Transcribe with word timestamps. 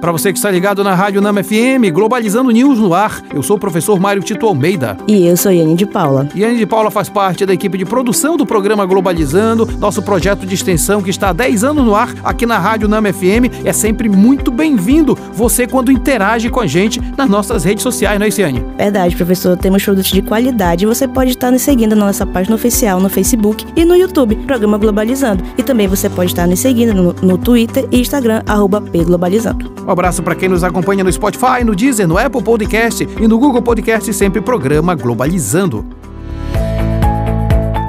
Para 0.00 0.12
você 0.12 0.32
que 0.32 0.38
está 0.38 0.48
ligado 0.48 0.84
na 0.84 0.94
Rádio 0.94 1.20
Nama 1.20 1.42
FM, 1.42 1.92
Globalizando 1.92 2.52
News 2.52 2.78
no 2.78 2.94
ar, 2.94 3.20
eu 3.34 3.42
sou 3.42 3.56
o 3.56 3.58
professor 3.58 3.98
Mário 3.98 4.22
Tito 4.22 4.46
Almeida. 4.46 4.96
E 5.08 5.26
eu 5.26 5.36
sou 5.36 5.50
Yane 5.50 5.74
de 5.74 5.84
Paula. 5.86 6.28
Yane 6.36 6.56
de 6.56 6.66
Paula 6.66 6.88
faz 6.88 7.08
parte 7.08 7.44
da 7.44 7.52
equipe 7.52 7.76
de 7.76 7.84
produção 7.84 8.36
do 8.36 8.46
programa 8.46 8.86
Globalizando, 8.86 9.68
nosso 9.78 10.00
projeto 10.00 10.46
de 10.46 10.54
extensão 10.54 11.02
que 11.02 11.10
está 11.10 11.30
há 11.30 11.32
10 11.32 11.64
anos 11.64 11.84
no 11.84 11.96
ar 11.96 12.14
aqui 12.22 12.46
na 12.46 12.58
Rádio 12.58 12.86
Nama 12.86 13.12
FM. 13.12 13.64
É 13.64 13.72
sempre 13.72 14.08
muito 14.08 14.52
bem-vindo 14.52 15.18
você 15.32 15.66
quando 15.66 15.90
interage 15.90 16.48
com 16.48 16.60
a 16.60 16.66
gente 16.66 17.00
nas 17.16 17.28
nossas 17.28 17.64
redes 17.64 17.82
sociais, 17.82 18.20
não 18.20 18.26
é, 18.26 18.30
Yane? 18.30 18.64
Verdade, 18.76 19.16
professor. 19.16 19.56
Temos 19.56 19.82
produtos 19.82 20.12
de 20.12 20.22
qualidade 20.22 20.84
e 20.84 20.86
você 20.86 21.08
pode 21.08 21.30
estar 21.30 21.50
nos 21.50 21.62
seguindo 21.62 21.96
na 21.96 22.06
nossa 22.06 22.24
página 22.24 22.54
oficial 22.54 23.00
no 23.00 23.08
Facebook 23.08 23.66
e 23.74 23.84
no 23.84 23.96
YouTube, 23.96 24.36
Programa 24.46 24.78
Globalizando. 24.78 25.42
E 25.56 25.62
também 25.64 25.88
você 25.88 26.08
pode 26.08 26.30
estar 26.30 26.46
nos 26.46 26.60
seguindo 26.60 26.94
no, 26.94 27.12
no 27.20 27.36
Twitter 27.36 27.88
e 27.90 28.00
Instagram, 28.00 28.42
arroba 28.46 28.80
Globalizando. 28.80 29.87
Um 29.88 29.92
abraço 29.92 30.22
para 30.22 30.34
quem 30.34 30.50
nos 30.50 30.62
acompanha 30.62 31.02
no 31.02 31.10
Spotify, 31.10 31.64
no 31.64 31.74
Deezer, 31.74 32.06
no 32.06 32.18
Apple 32.18 32.42
Podcast 32.42 33.08
e 33.18 33.26
no 33.26 33.38
Google 33.38 33.62
Podcast, 33.62 34.12
sempre 34.12 34.42
programa 34.42 34.94
Globalizando. 34.94 35.82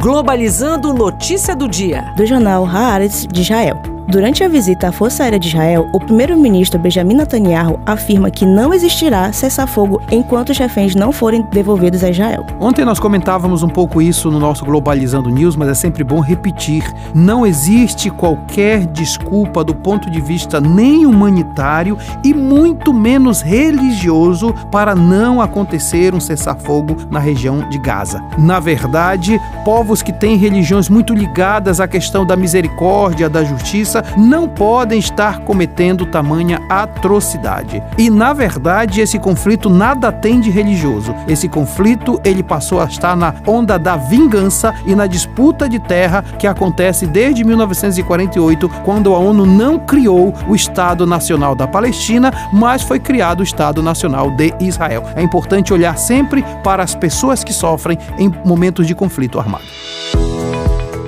Globalizando 0.00 0.94
notícia 0.94 1.56
do 1.56 1.66
dia. 1.66 2.14
Do 2.16 2.24
jornal 2.24 2.64
Haaretz 2.64 3.26
de 3.26 3.40
Israel. 3.40 3.89
Durante 4.10 4.42
a 4.42 4.48
visita 4.48 4.88
à 4.88 4.92
Força 4.92 5.22
Aérea 5.22 5.38
de 5.38 5.46
Israel, 5.46 5.88
o 5.92 6.00
primeiro-ministro 6.00 6.80
Benjamin 6.80 7.14
Netanyahu 7.14 7.78
afirma 7.86 8.28
que 8.28 8.44
não 8.44 8.74
existirá 8.74 9.32
cessar-fogo 9.32 10.02
enquanto 10.10 10.50
os 10.50 10.58
reféns 10.58 10.96
não 10.96 11.12
forem 11.12 11.42
devolvidos 11.52 12.02
a 12.02 12.10
Israel. 12.10 12.44
Ontem 12.58 12.84
nós 12.84 12.98
comentávamos 12.98 13.62
um 13.62 13.68
pouco 13.68 14.02
isso 14.02 14.28
no 14.28 14.40
nosso 14.40 14.64
Globalizando 14.64 15.30
News, 15.30 15.54
mas 15.54 15.68
é 15.68 15.74
sempre 15.74 16.02
bom 16.02 16.18
repetir. 16.18 16.82
Não 17.14 17.46
existe 17.46 18.10
qualquer 18.10 18.84
desculpa 18.84 19.62
do 19.62 19.76
ponto 19.76 20.10
de 20.10 20.20
vista 20.20 20.60
nem 20.60 21.06
humanitário 21.06 21.96
e 22.24 22.34
muito 22.34 22.92
menos 22.92 23.40
religioso 23.40 24.52
para 24.72 24.92
não 24.92 25.40
acontecer 25.40 26.16
um 26.16 26.20
cessar-fogo 26.20 26.96
na 27.12 27.20
região 27.20 27.68
de 27.68 27.78
Gaza. 27.78 28.20
Na 28.36 28.58
verdade, 28.58 29.40
povos 29.64 30.02
que 30.02 30.12
têm 30.12 30.36
religiões 30.36 30.88
muito 30.88 31.14
ligadas 31.14 31.78
à 31.78 31.86
questão 31.86 32.26
da 32.26 32.34
misericórdia, 32.34 33.28
da 33.28 33.44
justiça, 33.44 33.99
não 34.16 34.48
podem 34.48 34.98
estar 34.98 35.40
cometendo 35.40 36.06
tamanha 36.06 36.60
atrocidade. 36.68 37.82
E 37.98 38.10
na 38.10 38.32
verdade, 38.32 39.00
esse 39.00 39.18
conflito 39.18 39.68
nada 39.68 40.12
tem 40.12 40.40
de 40.40 40.50
religioso. 40.50 41.14
Esse 41.28 41.48
conflito 41.48 42.20
ele 42.24 42.42
passou 42.42 42.80
a 42.80 42.84
estar 42.84 43.16
na 43.16 43.34
onda 43.46 43.78
da 43.78 43.96
vingança 43.96 44.74
e 44.86 44.94
na 44.94 45.06
disputa 45.06 45.68
de 45.68 45.78
terra 45.78 46.22
que 46.38 46.46
acontece 46.46 47.06
desde 47.06 47.44
1948, 47.44 48.68
quando 48.84 49.14
a 49.14 49.18
ONU 49.18 49.46
não 49.46 49.78
criou 49.78 50.34
o 50.48 50.54
Estado 50.54 51.06
Nacional 51.06 51.54
da 51.54 51.66
Palestina, 51.66 52.32
mas 52.52 52.82
foi 52.82 52.98
criado 52.98 53.40
o 53.40 53.44
Estado 53.44 53.82
Nacional 53.82 54.30
de 54.30 54.52
Israel. 54.60 55.04
É 55.16 55.22
importante 55.22 55.72
olhar 55.72 55.96
sempre 55.98 56.44
para 56.62 56.82
as 56.82 56.94
pessoas 56.94 57.44
que 57.44 57.52
sofrem 57.52 57.98
em 58.18 58.32
momentos 58.44 58.86
de 58.86 58.94
conflito 58.94 59.38
armado. 59.38 59.64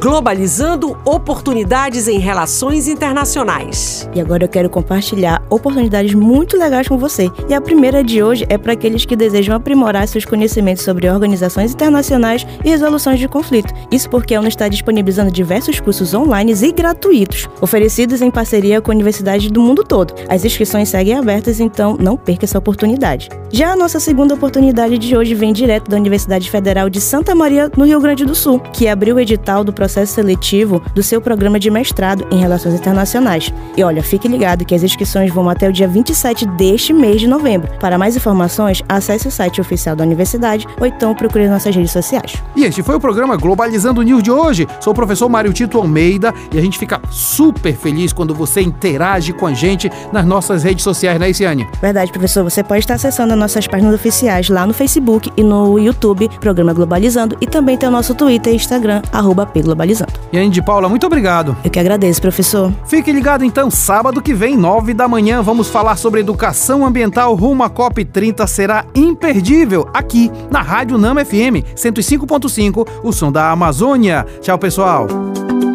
Globalizando 0.00 0.96
oportunidades 1.04 2.08
em 2.08 2.18
relações 2.18 2.88
internacionais. 2.88 4.08
E 4.14 4.20
agora 4.20 4.44
eu 4.44 4.48
quero 4.48 4.70
compartilhar 4.70 5.42
oportunidades 5.50 6.14
muito 6.14 6.56
legais 6.56 6.88
com 6.88 6.96
você. 6.96 7.30
E 7.50 7.52
a 7.52 7.60
primeira 7.60 8.02
de 8.02 8.22
hoje 8.22 8.46
é 8.48 8.56
para 8.56 8.72
aqueles 8.72 9.04
que 9.04 9.14
desejam 9.14 9.54
aprimorar 9.54 10.08
seus 10.08 10.24
conhecimentos 10.24 10.84
sobre 10.84 11.06
organizações 11.06 11.74
internacionais 11.74 12.46
e 12.64 12.70
resoluções 12.70 13.20
de 13.20 13.28
conflito. 13.28 13.74
Isso 13.92 14.08
porque 14.08 14.34
a 14.34 14.38
ONU 14.38 14.48
está 14.48 14.68
disponibilizando 14.68 15.30
diversos 15.30 15.78
cursos 15.80 16.14
online 16.14 16.54
e 16.54 16.72
gratuitos, 16.72 17.46
oferecidos 17.60 18.22
em 18.22 18.30
parceria 18.30 18.80
com 18.80 18.90
universidades 18.90 19.50
do 19.50 19.60
mundo 19.60 19.84
todo. 19.84 20.14
As 20.30 20.46
inscrições 20.46 20.88
seguem 20.88 21.18
abertas, 21.18 21.60
então 21.60 21.98
não 22.00 22.16
perca 22.16 22.46
essa 22.46 22.58
oportunidade. 22.58 23.28
Já 23.52 23.72
a 23.72 23.76
nossa 23.76 24.00
segunda 24.00 24.32
oportunidade 24.32 24.96
de 24.96 25.14
hoje 25.14 25.34
vem 25.34 25.52
direto 25.52 25.90
da 25.90 25.98
Universidade 25.98 26.50
Federal 26.50 26.88
de 26.88 27.02
Santa 27.02 27.34
Maria, 27.34 27.70
no 27.76 27.84
Rio 27.84 28.00
Grande 28.00 28.24
do 28.24 28.34
Sul, 28.34 28.60
que 28.72 28.88
abriu 28.88 29.16
o 29.16 29.20
edital 29.20 29.62
do 29.62 29.74
processo 29.74 29.89
processo 29.90 30.14
seletivo 30.14 30.80
do 30.94 31.02
seu 31.02 31.20
programa 31.20 31.58
de 31.58 31.68
mestrado 31.68 32.24
em 32.30 32.38
Relações 32.38 32.74
Internacionais. 32.74 33.52
E 33.76 33.82
olha, 33.82 34.04
fique 34.04 34.28
ligado 34.28 34.64
que 34.64 34.72
as 34.72 34.84
inscrições 34.84 35.32
vão 35.32 35.48
até 35.50 35.68
o 35.68 35.72
dia 35.72 35.88
27 35.88 36.46
deste 36.46 36.92
mês 36.92 37.20
de 37.20 37.26
novembro. 37.26 37.68
Para 37.80 37.98
mais 37.98 38.14
informações, 38.14 38.84
acesse 38.88 39.26
o 39.26 39.32
site 39.32 39.60
oficial 39.60 39.96
da 39.96 40.04
universidade 40.04 40.64
ou 40.78 40.86
então 40.86 41.12
procure 41.12 41.48
nossas 41.48 41.74
redes 41.74 41.90
sociais. 41.90 42.34
E 42.54 42.64
este 42.64 42.84
foi 42.84 42.94
o 42.94 43.00
programa 43.00 43.36
Globalizando 43.36 44.00
News 44.02 44.22
de 44.22 44.30
hoje. 44.30 44.68
Sou 44.78 44.92
o 44.92 44.94
professor 44.94 45.28
Mário 45.28 45.52
Tito 45.52 45.76
Almeida 45.76 46.32
e 46.52 46.58
a 46.58 46.62
gente 46.62 46.78
fica 46.78 47.00
super 47.10 47.74
feliz 47.74 48.12
quando 48.12 48.32
você 48.32 48.60
interage 48.60 49.32
com 49.32 49.46
a 49.48 49.52
gente 49.52 49.90
nas 50.12 50.24
nossas 50.24 50.62
redes 50.62 50.84
sociais, 50.84 51.18
né, 51.18 51.30
Isiane? 51.30 51.66
Verdade, 51.82 52.12
professor. 52.12 52.44
Você 52.44 52.62
pode 52.62 52.80
estar 52.80 52.94
acessando 52.94 53.32
as 53.32 53.38
nossas 53.38 53.66
páginas 53.66 53.94
oficiais 53.94 54.48
lá 54.48 54.64
no 54.64 54.72
Facebook 54.72 55.32
e 55.36 55.42
no 55.42 55.80
YouTube, 55.80 56.28
Programa 56.40 56.72
Globalizando, 56.72 57.36
e 57.40 57.46
também 57.46 57.76
tem 57.76 57.88
o 57.88 57.92
nosso 57.92 58.14
Twitter 58.14 58.52
e 58.52 58.56
Instagram, 58.56 59.02
arroba 59.12 59.44
Globalizando. 59.80 60.12
E 60.32 60.38
aí, 60.38 60.48
de 60.48 60.62
Paula, 60.62 60.88
muito 60.88 61.06
obrigado. 61.06 61.56
Eu 61.64 61.70
que 61.70 61.78
agradeço, 61.78 62.20
professor. 62.20 62.72
Fique 62.86 63.10
ligado 63.10 63.44
então, 63.44 63.70
sábado 63.70 64.20
que 64.20 64.34
vem, 64.34 64.56
nove 64.56 64.92
da 64.92 65.08
manhã, 65.08 65.42
vamos 65.42 65.68
falar 65.68 65.96
sobre 65.96 66.20
educação 66.20 66.84
ambiental 66.84 67.34
rumo 67.34 67.62
à 67.62 67.70
COP30. 67.70 68.46
Será 68.46 68.84
imperdível 68.94 69.88
aqui 69.94 70.30
na 70.50 70.60
Rádio 70.60 70.98
Nama 70.98 71.24
FM 71.24 71.64
105.5, 71.74 72.86
o 73.02 73.12
som 73.12 73.32
da 73.32 73.50
Amazônia. 73.50 74.26
Tchau, 74.40 74.58
pessoal. 74.58 75.06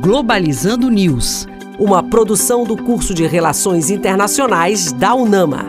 Globalizando 0.00 0.90
News, 0.90 1.46
uma 1.78 2.02
produção 2.02 2.64
do 2.64 2.76
curso 2.76 3.14
de 3.14 3.26
Relações 3.26 3.90
Internacionais 3.90 4.92
da 4.92 5.14
UNAMA. 5.14 5.64